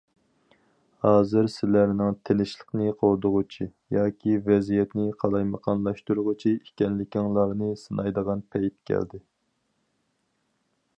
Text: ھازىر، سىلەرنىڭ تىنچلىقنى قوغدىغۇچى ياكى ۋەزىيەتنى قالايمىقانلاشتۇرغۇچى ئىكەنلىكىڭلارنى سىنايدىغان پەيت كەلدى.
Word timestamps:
ھازىر، 1.07 1.49
سىلەرنىڭ 1.55 2.15
تىنچلىقنى 2.29 2.95
قوغدىغۇچى 3.03 3.67
ياكى 3.97 4.39
ۋەزىيەتنى 4.49 5.07
قالايمىقانلاشتۇرغۇچى 5.25 6.57
ئىكەنلىكىڭلارنى 6.57 7.73
سىنايدىغان 7.87 8.45
پەيت 8.57 8.79
كەلدى. 8.93 9.25